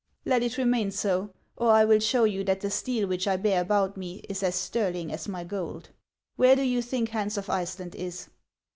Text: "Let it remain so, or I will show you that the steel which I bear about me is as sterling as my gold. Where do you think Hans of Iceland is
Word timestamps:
"Let 0.25 0.41
it 0.41 0.57
remain 0.57 0.89
so, 0.89 1.29
or 1.55 1.69
I 1.73 1.85
will 1.85 1.99
show 1.99 2.23
you 2.23 2.43
that 2.45 2.61
the 2.61 2.71
steel 2.71 3.07
which 3.07 3.27
I 3.27 3.37
bear 3.37 3.61
about 3.61 3.97
me 3.97 4.25
is 4.27 4.41
as 4.41 4.55
sterling 4.55 5.11
as 5.13 5.27
my 5.27 5.43
gold. 5.43 5.89
Where 6.37 6.55
do 6.55 6.63
you 6.63 6.81
think 6.81 7.09
Hans 7.09 7.37
of 7.37 7.51
Iceland 7.51 7.93
is 7.93 8.27